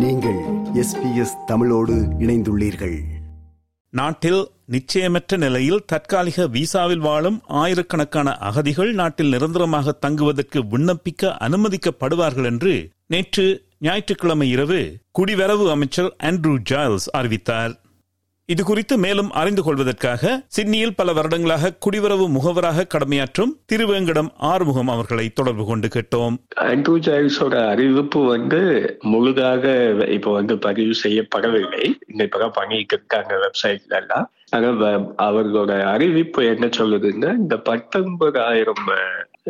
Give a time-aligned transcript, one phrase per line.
[0.00, 0.38] நீங்கள்
[0.74, 2.98] எஸ்பிஎஸ் தமிழோடு இணைந்துள்ளீர்கள்.
[3.90, 13.66] நாட்டில் நிச்சயமற்ற நிலையில் தற்காலிக விசாவில் வாழும் ஆயிரக்கணக்கான அகதிகள் நாட்டில் நிரந்தரமாக தங்குவதற்கு விண்ணப்பிக்க அனுமதிக்கப்படுவார்கள் என்று நேற்று
[13.78, 17.80] ஞாயிற்றுக்கிழமை இரவு குடிவரவு அமைச்சர் ஆண்ட்ரூ ஜாயல்ஸ் அறிவித்தார்.
[18.52, 25.64] இது குறித்து மேலும் அறிந்து கொள்வதற்காக சிட்னியில் பல வருடங்களாக குடிவரவு முகவராக கடமையாற்றும் திருவேங்கடம் ஆறுமுகம் அவர்களை தொடர்பு
[25.64, 26.34] கொண்டு கேட்டோம்.
[26.60, 28.60] ஆண்ட்ரூ ஜாய்ஸோட அறிவிப்பு வந்து
[29.12, 29.64] முழுதாக
[30.08, 31.84] இப்போ வந்து பதிவு செய்யப்படவில்லை.
[32.08, 34.28] இந்த பண்ணிட்டு இருக்காங்க வெப்சைட்ல எல்லாம்.
[34.50, 34.68] ஆனா
[35.28, 38.86] அவர்களோட அறிவிப்பு என்ன சொல்லுதுன்னா இந்த பத்தொன்பதாயிரம்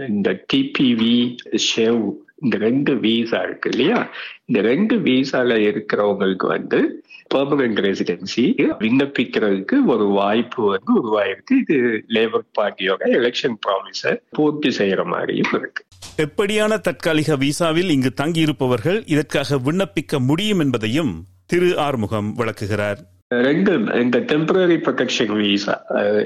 [0.09, 1.15] இந்த டிபிவி
[1.69, 2.05] ஷேவ்
[2.41, 4.01] இந்த ரெண்டு வீசா இருக்கு இல்லையா?
[4.45, 6.81] இந்த ரெண்டு வீசால இருக்கிறவங்களுக்கு வந்து
[7.35, 8.45] பெர்மனன்ட் ரெசிடென்சி
[8.85, 11.55] விண்ணப்பிக்கிறதுக்கு ஒரு வாய்ப்பு வந்து உருவாயிருக்கு.
[11.63, 11.77] இது
[12.17, 15.83] லேபர் பார்ட்டியோட எலெக்ஷன் ப்ராமிஸை பூர்த்தி செய்யற மாதிரியும் இருக்கு.
[16.27, 21.13] எப்படியான தற்காலிக விசாவில் இங்கு தங்கியிருப்பவர்கள் இதற்காக விண்ணப்பிக்க முடியும் என்பதையும்
[21.47, 21.71] திரு.
[21.87, 23.01] ஆறுமுகம் விளக்குகிறார்.
[23.49, 25.75] ரெண்டு இந்த டெம்பரரி ப்ரொடெக்ஷன் விசா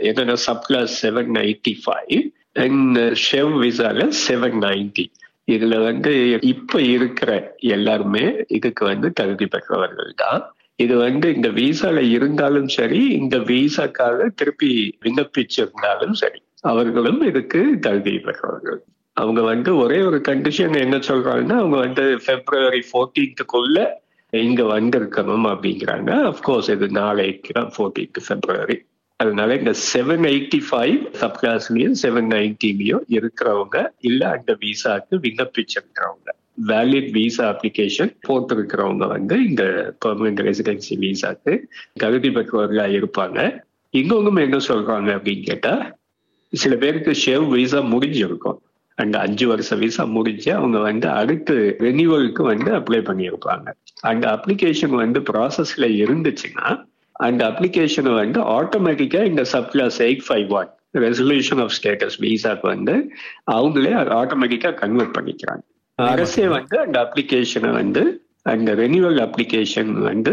[0.08, 2.22] என்னன்னா subclass seven ninety five
[2.64, 5.04] and SHEV விசால செவன் நைன்டி
[5.48, 7.30] இதுல வந்து இப்ப இருக்கிற
[7.68, 10.42] எல்லாருமே இதுக்கு வந்து தகுதி பெற்றவர்கள் தான்.
[10.76, 14.70] இது வந்து இந்த விசால இருந்தாலும் சரி இந்த விசாக்காக திருப்பி
[15.04, 18.80] விண்ணப்பிச்சிருந்தாலும் சரி அவர்களும் இதுக்கு தகுதி பெற்றவர்கள்.
[19.16, 23.78] அவங்க வந்து ஒரே ஒரு கண்டிஷன் என்ன சொல்றாங்கன்னா அவங்க வந்து பிப்ரவரி ஃபோர்டீன்த்துக்குள்ள
[24.32, 26.10] இங்க வந்திருக்கணும் அப்படிங்கிறாங்க.
[26.30, 28.76] அப்கோர்ஸ் இது நாளைக்கு தான் ஃபோர்டீன்த் பிப்ரவரி
[29.24, 36.30] அதனால இந்த செவன் எயிட்டி ஃபைவ் சப் கிளாஸ்லயும் செவன் நைன்டிலயும் இருக்கிறவங்க இல்ல அந்த விசாக்கு விண்ணப்பிச்சிருக்கிறவங்க.
[36.66, 41.54] வேலிட் விசா அப்ளிகேஷன் போட்டிருக்கிறவங்க வந்து இந்த பெர்மனன்ட் ரெசிடென்சி விசாக்கு
[41.94, 43.38] தகுதி பெற்றவர்களா இருப்பாங்க.
[43.92, 45.98] இங்கவங்க என்ன சொல்றாங்க அப்படின்னு கேட்டா
[46.52, 48.58] சில பேருக்கு ஷேவ் விசா முடிஞ்சிருக்கும்.
[48.98, 53.72] அந்த அஞ்சு வருஷ விசா முடிஞ்சு அவங்க வந்து அடுத்து ரெனியூவலுக்கு வந்து அப்ளை பண்ணியிருப்பாங்க.
[54.00, 56.68] அந்த அப்ளிகேஷன் வந்து ப்ராசஸ்ல இருந்துச்சுன்னா
[57.16, 59.44] அந்த அப்ளிகேஷனை வந்து ஆட்டோமேட்டிக்கா இந்த
[59.74, 60.70] subclass eight five one
[61.04, 62.94] resolution of status விசாக்கு வந்து
[63.56, 65.62] அவங்களே ஆட்டோமேட்டிக்கா கன்வெர்ட் பண்ணிக்கிறாங்க.
[65.98, 68.02] அரசே வந்து அந்த அப்ளிகேஷனை வந்து
[68.52, 70.32] அந்த ரெனியூவல் அப்ளிகேஷன் வந்து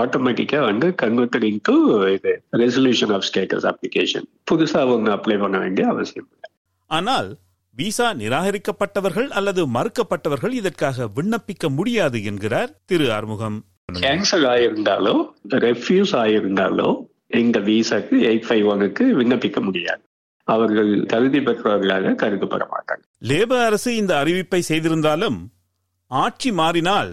[0.00, 1.74] ஆட்டோமேட்டிக்கா வந்து கன்வெர்டட் இன்டு
[2.16, 6.48] இது ரெசல்யூஷன் ஆஃப் ஸ்டேட்டஸ் அப்ளிகேஷன் புதுசா ஒன்று அப்ளை பண்ண வேண்டிய அவசியம் இல்லை.
[6.90, 7.28] ஆனால்
[7.76, 13.58] விசா நிராகரிக்கப்பட்டவர்கள் அல்லது மறுக்கப்பட்டவர்கள் இதற்காக விண்ணப்பிக்க முடியாது என்கிறார் திரு ஆறுமுகம்.
[13.88, 15.14] கேன்சல் ஆயிருந்தாலோ
[15.48, 16.88] ரெஃப்யூஸ் ஆயிருந்தாலோ
[17.28, 20.02] இந்த விசாக்கு எயிட் ஃபைவ் ஒனுக்கு விண்ணப்பிக்க முடியாது.
[20.44, 25.38] அவர்கள் தகுதி பெற்றவர்களாக கருதப்பட மாட்டாங்க லேபர் அரசு இந்த அறிவிப்பை செய்திருந்தாலும்
[26.06, 27.12] ஆட்சி மாறினால்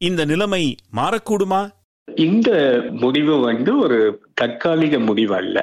[0.00, 1.62] இந்த நிலைமை மாறக்கூடுமா?
[2.08, 2.50] இந்த
[2.90, 3.98] முடிவு வந்து ஒரு
[4.34, 5.56] தற்காலிக முடிவு அல்ல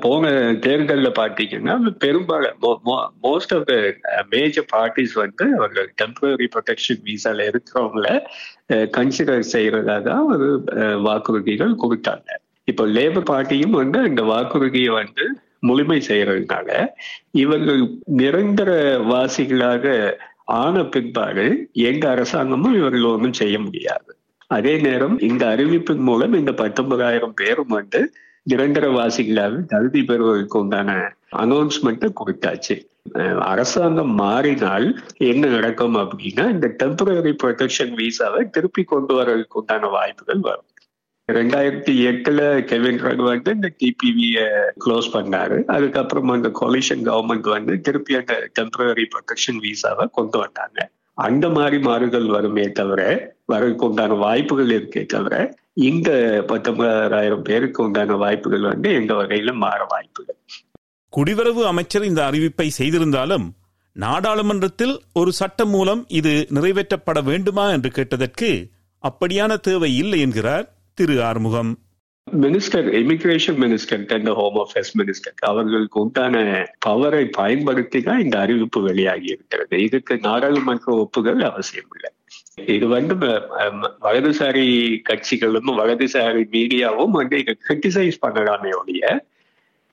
[0.00, 0.30] போன
[0.64, 2.90] தேர்தல்ல பாத்தீங்கன்னா பெரும்பாலும்
[3.26, 3.74] most of the
[4.34, 8.08] major parties uh, வந்து அவர்கள் டெம்பரரி ப்ரொடெக்ஷன் விசால இருக்கிறவங்கள
[8.74, 12.28] uh, கன்சிடர் செய்யறதா தான் ஒரு uh, வாக்குறுதிகள் கொடுத்தாங்க.
[12.68, 15.24] இப்போ லேபர் பார்ட்டியும் வந்து அந்த வாக்குறுதியை வந்து
[15.60, 16.70] முழுமை செய்யறதுனால
[17.42, 17.82] இவர்கள்
[18.20, 18.70] நிரந்தர
[19.10, 19.94] வாசிகளாக
[20.56, 21.46] ஆன பின்பாடு
[21.88, 24.10] எங்க அரசாங்கமும் இவர்கள் ஒன்றும் செய்ய முடியாது.
[24.50, 28.00] அதே நேரம் இந்த அறிவிப்பின் மூலம் இந்த பத்தொன்பதாயிரம் பேரும் வந்து
[28.46, 30.90] நிரந்தர வாசிகளாவே தகுதி பெறுவதற்கு உண்டான
[31.42, 32.76] அனௌன்ஸ்மெண்ட்டை கொடுத்தாச்சு.
[33.50, 34.86] அரசாங்கம் மாறினால்
[35.30, 40.68] என்ன நடக்கும் அப்படின்னா இந்த டெம்பரரி ப்ரொடெக்ஷன் விசாவை திருப்பி கொண்டு வரதுக்கு உண்டான வாய்ப்புகள் வரும்.
[41.28, 42.40] ரெண்டாயிரத்தி எட்டுல
[42.70, 44.40] கெவின் ரன் வந்து இந்த டிபிவிய
[44.82, 45.56] க்ளோஸ் பண்ணாரு.
[45.76, 50.78] அதுக்கப்புறம் அந்த கொலிஷன் கவர்மெண்ட் வந்து திருப்பி அந்த டெம்பரரி ப்ரொடெக்ஷன் விசாவை கொண்டு வந்தாங்க.
[51.26, 53.00] அந்த மாதிரி மாறுதல் வருமே தவிர
[53.52, 55.34] வரதுக்கு உண்டான வாய்ப்புகள் இருக்கே தவிர
[55.76, 56.10] இந்த
[56.46, 60.36] பத்தொன்பதாயிரம் பேருக்கு உண்டான வாய்ப்புகள் வந்து எந்த வகையில மாற வாய்ப்புகள்
[61.12, 63.56] குடிவரவு அமைச்சர் இந்த அறிவிப்பை செய்திருந்தாலும்
[63.92, 68.70] நாடாளுமன்றத்தில் ஒரு சட்டம் மூலம் இது நிறைவேற்றப்பட வேண்டுமா என்று கேட்டதற்கு
[69.02, 71.78] அப்படியான தேவை இல்லை என்கிறார் திரு Arumugam.
[72.44, 76.36] Minister immigration minister and home affairs minister அவர்களுக்கு உண்டான
[76.86, 82.10] பவரை பயன்படுத்தி தான் இந்த அறிவிப்பு வெளியாகி இருக்கிறது இதுக்கு நாடாளுமன்ற ஒப்புதல் அவசியம் இல்லை.
[82.74, 83.14] இது வந்து
[84.06, 84.66] வலதுசாரி
[85.10, 89.04] கட்சிகளும் வலதுசாரி மீடியாவும் வந்து இதை கிரிட்டிசைஸ் பண்ணலாமே ஒழிய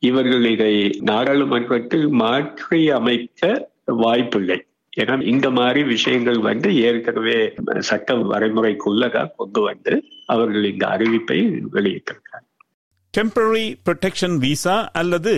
[0.03, 0.73] இவர்கள் இதை
[1.11, 3.69] நாடாளுமன்றத்தில் மாற்றி அமைக்க
[4.03, 4.59] வாய்ப்பில்லை.
[5.01, 7.37] ஏன்னா இந்த மாதிரி விஷயங்கள் வந்து ஏற்கனவே
[7.79, 9.93] சட்ட வரைமுறைக்குள்ளதா கொண்டு வந்து
[10.25, 11.39] அவர்கள் இந்த அறிவிப்பை
[11.71, 12.49] வெளியிட்டிருக்காங்க
[13.13, 15.33] டெம்பரரி ப்ரொடெக்ஷன் விசா அல்லது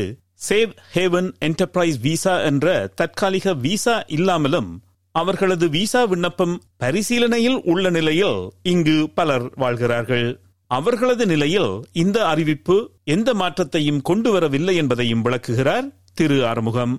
[0.50, 4.70] சேவ் ஹேவன் என்டர்பிரைஸ் விசா என்ற தற்காலிக விசா இல்லாமலும்
[5.12, 10.28] அவர்களது விசா விண்ணப்பம் பரிசீலனையில் உள்ள நிலையில் இங்கு பலர் வாழ்கிறார்கள்.
[10.72, 16.96] அவர்களது நிலையில் இந்த அறிவிப்பு எந்த மாற்றத்தையும் கொண்டு வரவில்லை என்பதையும் விளக்குகிறார் திரு ஆறுமுகம்.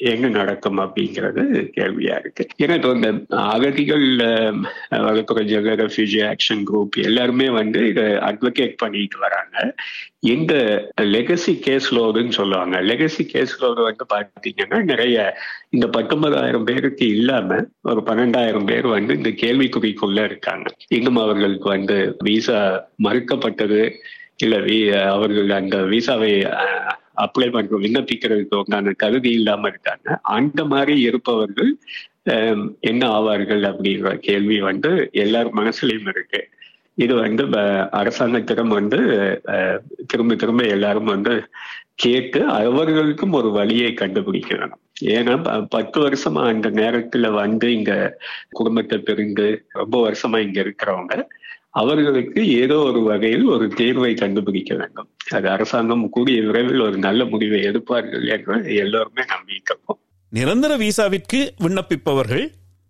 [0.00, 1.42] எங்க நடக்கும் அப்படிங்கிறது
[1.76, 2.46] கேள்வியா இருக்கு.
[2.62, 3.10] ஏன்னா இப்போ இந்த
[3.54, 4.04] அகதிகள்
[5.06, 9.56] வழக்குரைஞர் ரெஃப்யூஜி ஆக்ஷன் குரூப் எல்லாருமே வந்து இதை அட்வொகேட் பண்ணிட்டு வராங்க.
[10.34, 10.52] இந்த
[11.00, 12.76] லெகசி கேஸ் லோடுன்னு சொல்லுவாங்க.
[12.82, 15.36] லெகசி கேஸ் லோடு வந்து பாத்தீங்கன்னா நிறைய
[15.70, 20.68] இந்த பத்தொன்பதாயிரம் பேருக்கு இல்லாம ஒரு பன்னெண்டாயிரம் பேர் வந்து இந்த கேள்விக்குறிக்குள்ள இருக்காங்க.
[20.88, 22.60] இன்னும் அவர்களுக்கு வந்து விசா
[23.02, 23.82] மறுக்கப்பட்டது
[24.36, 24.56] இல்ல
[25.02, 26.32] அவர்கள் அந்த விசாவை
[27.22, 30.08] அப்ளை பண்ற விண்ணப்பிக்கிறதுக்கு உண்டான கருதி இல்லாம இருக்காங்க.
[30.36, 31.70] அந்த மாதிரி இருப்பவர்கள்
[32.80, 34.90] என்ன ஆவார்கள் அப்படிங்கிற கேள்வி வந்து
[35.24, 36.40] எல்லார் மனசுலயும் இருக்கு.
[36.98, 37.42] இது வந்து
[38.00, 38.98] அரசாங்கத்திடம் வந்து
[40.06, 41.34] திரும்ப திரும்ப எல்லாரும் வந்து
[42.04, 44.82] கேட்டு அவர்களுக்கும் ஒரு வழியை கண்டுபிடிக்க வேணும்
[45.14, 45.34] ஏன்னா
[45.68, 47.92] பத்து வருஷமா அந்த நேரத்துல வந்து இங்க
[48.50, 51.16] குடும்பத்தை பிரிந்து ரொம்ப வருஷமா இங்க இருக்கிறவங்க
[51.70, 55.08] அவர்களுக்கு ஏதோ ஒரு வகையில் ஒரு தீர்வை கண்டுபிடிக்க வேண்டும்.
[55.30, 59.98] அது அரசாங்கம் கூடிய விரைவில் ஒரு நல்ல முடிவை எடுப்பார்கள் என்று எல்லோருமே நம்பியிருக்கோம்
[60.28, 62.46] நிரந்தர விசாவிற்கு விண்ணப்பிப்பவர்கள்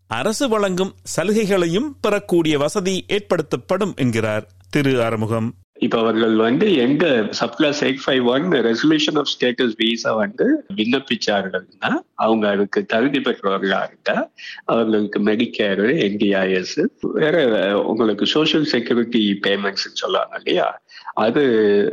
[0.06, 5.54] அரசு வழங்கும் சலுகைகளையும் பெறக்கூடிய வசதி ஏற்படுத்தப்படும் என்கிறார் திரு ஆறுமுகம்.
[5.78, 7.06] இப்ப அவர்கள் வந்து எங்க
[7.40, 14.30] subclass eight five one resolution of status visa வந்து விண்ணப்பிச்சார்கள்னா அவங்க அதுக்கு தகுதி பெற்றவர்களா இருந்தா
[14.64, 17.36] அவர்களுக்கு மெடிக்கேர் என்டிஐஎஸ் வேற
[17.82, 20.82] உங்களுக்கு சோசியல் செக்யூரிட்டி பேமெண்ட்ஸ் சொல்லுவாங்க இல்லையா?
[21.14, 21.42] அது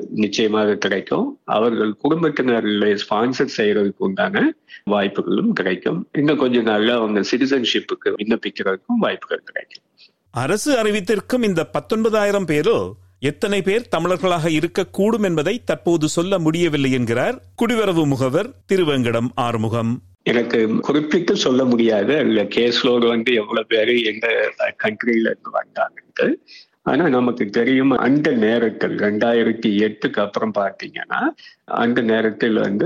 [0.10, 1.40] நிச்சயமாக கிடைக்கும்.
[1.44, 6.10] அவர்கள் குடும்பத்தினர்களை ஸ்பான்சர் செய்யறதுக்கு உண்டான வாய்ப்புகளும் கிடைக்கும்.
[6.12, 9.84] இன்னும் கொஞ்சம் நாள்ல அவங்க சிட்டிசன்ஷிப்புக்கு விண்ணப்பிக்கிறதுக்கும் வாய்ப்புகள் கிடைக்கும்.
[10.32, 18.06] அரசு அறிவித்திருக்கும் இந்த பத்தொன்பதாயிரம் பேரோ எத்தனை பேர் தமிழர்களாக இருக்கக்கூடும் என்பதை தற்போது சொல்ல முடியவில்லை என்கிறார் குடிவரவு
[18.06, 20.02] முகவர் திருவேங்கடம் ஆறுமுகம்.
[20.24, 22.18] எனக்கு குறிப்பிட்டு சொல்ல முடியாது.
[22.18, 24.54] அதுல கேஸ்லோடு வந்து எவ்வளவு பேரு எந்த
[24.84, 26.38] கண்ட்ரில இருந்து வந்தாங்க
[26.82, 31.22] ஆனா நமக்கு தெரியும் அந்த நேரத்தில் ரெண்டாயிரத்தி எட்டுக்கு அப்புறம் பாத்தீங்கன்னா
[31.64, 32.86] அந்த நேரத்தில் வந்து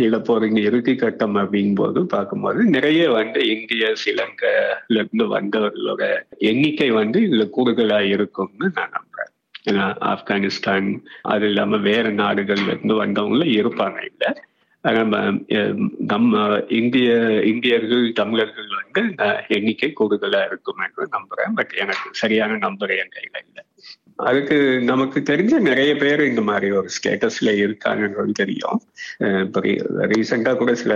[0.00, 7.50] இழப்போரின் இறுதி கட்டம் அப்படிங்கும் போது பார்க்கும்போது நிறைய வந்து இந்திய சிலங்கல இருந்து வந்தவர்களோட எண்ணிக்கை வந்து இதுல
[7.56, 9.31] கூடுதலா இருக்கும்னு நான் நம்புறேன்.
[9.64, 10.88] ஏன்னா ஆப்கானிஸ்தான்
[11.32, 14.24] அது இல்லாம வேற நாடுகள்ல இருந்து வந்தவங்கள இருப்பாங்க இல்ல.
[14.84, 15.16] நம்ம
[16.06, 17.10] நம்ம இந்திய
[17.42, 19.02] இந்தியர்கள் தமிழர்கள் வந்து
[19.48, 21.52] எண்ணிக்கை கூடுதலா இருக்கும் என்று நம்புறேன்.
[21.54, 23.62] பட் எனக்கு சரியான நம்பர் என் கையில இல்லை.
[24.28, 28.80] அதுக்கு நமக்கு தெரிஞ்ச நிறைய பேர் இந்த மாதிரி ஒரு ஸ்டேட்டஸ்ல இருக்காங்கன்றது தெரியும்.
[29.44, 29.60] இப்போ
[30.12, 30.94] ரீசெண்டா கூட சில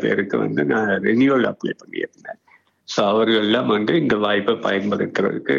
[0.00, 2.40] பேருக்கு வந்து நான் ரெனியூவல் அப்ளை பண்ணியிருந்தேன்.
[2.88, 3.04] ஸோ
[3.44, 5.56] எல்லாம் வந்து இந்த வாய்ப்பை பயன்படுத்துறதுக்கு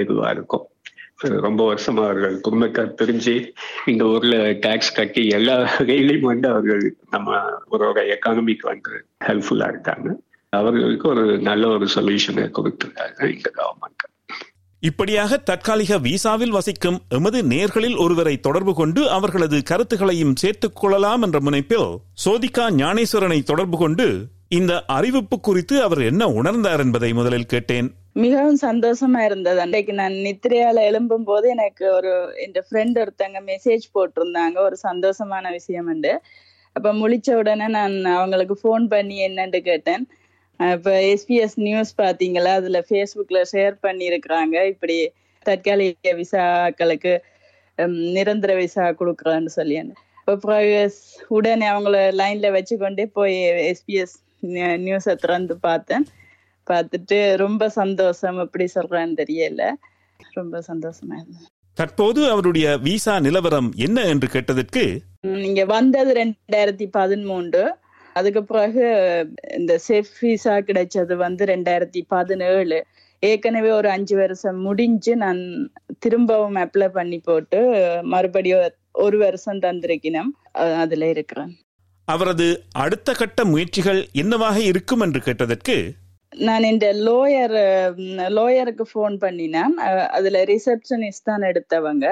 [0.00, 0.66] ஏதுவா இருக்கும்.
[1.18, 3.34] ரொம்ப வருஷமா அவர்கள் குடும்பத்தை பிரிஞ்சு
[3.86, 7.36] இந்த ஊர்ல டாக்ஸ் கட்டி எல்லா வகையிலையும் வந்து அவர்கள் நம்ம
[7.70, 8.92] ஊரோட எக்கானமிக்கு வந்து
[9.24, 10.08] ஹெல்ப்ஃபுல்லா இருக்காங்க.
[10.52, 14.02] அவர்களுக்கு ஒரு நல்ல ஒரு சொல்யூஷனை கொடுத்துருக்காங்க இந்த கவர்மெண்ட்
[14.82, 21.88] இப்படியாக தற்காலிக விசாவில் வசிக்கும் எமது நேர்களில் ஒருவரை தொடர்பு கொண்டு அவர்களது கருத்துக்களையும் சேர்த்துக் கொள்ளலாம் என்ற முனைப்பில்
[22.24, 24.06] சோதிகா ஞானேஸ்வரனை தொடர்பு கொண்டு
[24.58, 27.88] இந்த அறிவிப்பு குறித்து அவர் என்ன உணர்ந்தார் என்பதை முதலில் கேட்டேன்.
[28.12, 29.58] மிகவும் சந்தோஷமா இருந்தது.
[29.60, 32.12] அன்றைக்கு நான் நித்திரையால எழும்பும் போது எனக்கு ஒரு
[32.44, 34.56] என் ஃப்ரெண்ட் ஒருத்தங்க மெசேஜ் போட்டிருந்தாங்க.
[34.58, 36.12] ஒரு சந்தோஷமான விஷயம் உண்டு.
[36.76, 40.04] அப்ப முழிச்ச உடனே நான் அவங்களுக்கு ஃபோன் பண்ணி என்னன்னு கேட்டேன்.
[40.72, 42.52] இப்ப எஸ்பிஎஸ் நியூஸ் பாத்தீங்களா?
[42.58, 44.98] அதுல ஃபேஸ்புக்ல ஷேர் பண்ணி இருக்கிறாங்க இப்படி
[45.46, 47.14] தற்காலிக விசாக்களுக்கு
[48.16, 49.76] நிரந்தர விசா கொடுக்குறேன்னு சொல்லி
[50.32, 50.90] அப்புறம்
[51.28, 53.38] உடனே அவங்கள லைன்ல வச்சுக்கொண்டே போய்
[53.70, 54.14] எஸ்பிஎஸ்
[54.44, 56.06] நியூஸை திறந்து பார்த்தேன்.
[56.70, 58.38] பார்த்துட்டு ரொம்ப சந்தோஷம்.
[58.38, 59.72] எப்படி சொல்றேன்னு தெரியல.
[60.32, 61.46] ரொம்ப சந்தோஷமா இருந்தேன்.
[61.74, 67.74] தற்போது அவருடைய விசா நிலவரம் என்ன என்று கேட்டதற்கு நீங்க வந்தது ரெண்டாயிரத்தி பதிமூன்று.
[68.12, 68.84] அதுக்கு பிறகு
[69.58, 72.84] இந்த சேஃப் விசா கிடைச்சது வந்து ரெண்டாயிரத்தி பதினேழு.
[73.20, 77.60] ஏற்கனவே ஒரு அஞ்சு வருஷம் முடிஞ்சு நான் திரும்பவும் அப்ளை பண்ணி போட்டு
[78.02, 81.56] மறுபடியும் ஒரு வருஷம் தந்திருக்கணும் அதுல இருக்கிறேன்.
[82.08, 82.46] அவரது
[82.84, 85.76] அடுத்த கட்ட முயற்சிகள் என்னவாக இருக்கும் என்று கேட்டதற்கு
[86.32, 87.56] நான் இந்த லோயர்
[88.36, 89.74] லோயருக்கு ஃபோன் பண்ணினேன்.
[90.16, 92.06] அதுல ரிசப்ஷனிஸ்ட் தான் எடுத்தவங்க.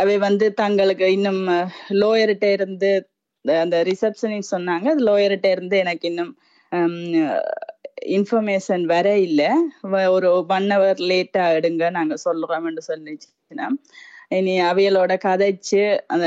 [0.00, 1.42] அவை வந்து தங்களுக்கு இன்னும்
[2.02, 2.90] லோயர்கிட்ட இருந்து
[3.44, 4.86] அந்த ரிசப்ஷனிஸ்ட் சொன்னாங்க.
[4.94, 6.32] அது லோயர்கிட்ட இருந்து எனக்கு இன்னும்
[8.16, 9.50] இன்ஃபர்மேஷன் வர இல்லை.
[10.16, 12.16] ஒரு ஒன் ஹவர் லேட்டாக எடுங்க நாங்க
[12.70, 13.68] என்று சொல்லிச்சுன்னா
[14.36, 16.26] இனி அவியலோட கதைச்சு அந்த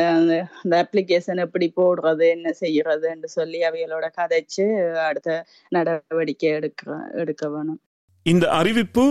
[0.62, 4.66] அந்த அப்ளிகேஷன் எப்படி போடுறது என்ன செய்யறதுன்னு சொல்லி அவியலோட கதைச்சு
[5.08, 5.38] அடுத்த
[5.70, 7.80] நடவடிக்கை எடுக்க எடுக்க வேணும்.
[8.26, 9.06] இந்த அறிவிப்பு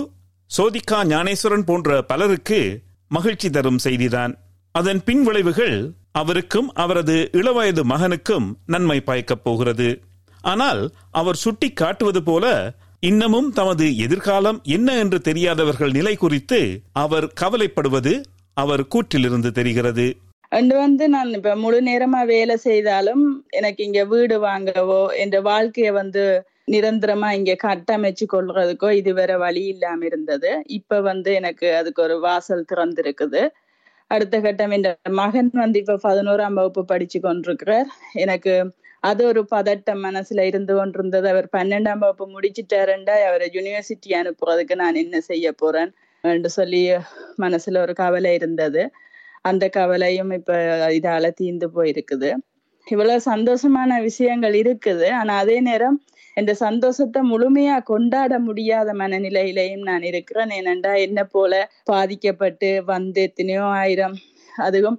[0.50, 2.60] சோதிகா ஞானேஸ்வரன் போன்ற பலருக்கு
[3.10, 4.32] மகிழ்ச்சி தரும் செய்திதான்.
[4.74, 5.76] அதன் பின் விளைவுகள்
[6.12, 9.88] அவருக்கும் அவரது இளவயது மகனுக்கும் நன்மை பயக்கப் போகிறது.
[10.44, 10.82] ஆனால்
[11.20, 12.46] அவர் சுட்டி காட்டுவது போல
[13.02, 16.60] இன்னமும் தமது எதிர்காலம் என்ன என்று தெரியாதவர்கள் நிலை குறித்து
[17.02, 18.12] அவர் கவலைப்படுவது
[18.56, 20.06] அவர் கூற்றிலிருந்து தெரிகிறது.
[20.52, 26.24] அண்டு வந்து நான் இப்ப முழு நேரமா வேலை செய்தாலும் எனக்கு இங்க வீடு வாங்கவோ என் வாழ்க்கைய வந்து
[26.66, 30.50] நிரந்தரமா இங்க கட்டமைச்சு கொள்றதுக்கோ இதுவரை வழி இல்லாம இருந்தது.
[30.70, 33.42] இப்ப வந்து எனக்கு அதுக்கு ஒரு வாசல் திறந்திருக்குது.
[34.10, 37.88] அடுத்த கட்டம் என் மகன் வந்து இப்ப பதினோராம் வகுப்பு படிச்சு கொண்டிருக்கிறார்.
[38.14, 38.54] எனக்கு
[39.00, 41.28] அது ஒரு பதட்டம் மனசுல இருந்து கொண்டிருந்தது.
[41.28, 45.92] அவர் பன்னெண்டாம் வகுப்பு முடிச்சுட்டாருண்டா அவரை யூனிவர்சிட்டி அனுப்புறதுக்கு நான் என்ன செய்ய போறேன்?
[46.24, 46.80] என்று சொல்லி
[47.38, 48.82] மனசுல ஒரு கவலை இருந்தது.
[49.42, 50.52] அந்த கவலையும் இப்ப
[50.98, 52.30] இதால தீர்ந்து போயிருக்குது.
[52.86, 55.06] இவ்வளவு சந்தோஷமான விஷயங்கள் இருக்குது.
[55.20, 55.96] ஆனா அதே நேரம்
[56.36, 60.52] இந்த சந்தோஷத்தை முழுமையா கொண்டாட முடியாத மனநிலையிலையும் நான் இருக்கிறேன்.
[60.58, 61.52] ஏனென்றா என்ன போல
[61.84, 64.16] பாதிக்கப்பட்டு வந்து எத்தனையோ ஆயிரம்
[64.64, 64.98] அதுவும்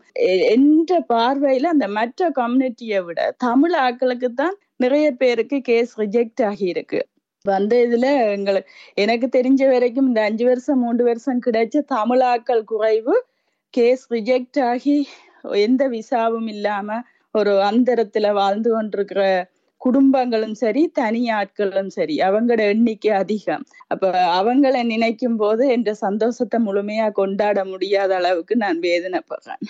[0.54, 7.00] என்ற பார்வையில அந்த மற்ற கம்யூனிட்டியை விட தமிழ் ஆக்களுக்கு தான் நிறைய பேருக்கு கேஸ் ரிஜெக்ட் ஆகி இருக்கு
[7.46, 13.16] வந்த இதுல எங்களுக்கு எனக்கு தெரிஞ்ச வரைக்கும் இந்த அஞ்சு வருஷம் மூன்று வருஷம் கிடைச்ச தமிழாக்கள் குறைவு
[13.70, 15.08] கேஸ் ரிஜெக்ட் ஆகி
[15.42, 19.24] எந்த விசாவும் இல்லாம ஒரு அந்தரத்துல வாழ்ந்து கொண்டிருக்கிற
[19.82, 23.64] குடும்பங்களும் சரி தனி ஆட்களும் சரி அவங்களோட எண்ணிக்கை அதிகம்.
[23.88, 29.62] அப்ப அவங்கள நினைக்கும் போது என்ற சந்தோஷத்தை முழுமையா கொண்டாட முடியாத அளவுக்கு நான் வேதனைப்படுறேன்.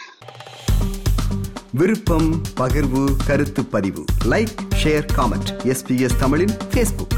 [1.72, 2.29] விருப்பம்
[2.60, 4.03] பகிர்வு கருத்து பதிவு.
[4.29, 7.17] லைக் ஷேர் காமெண்ட் எஸ்பிஎஸ் தமிழின் ஃபேஸ்புக்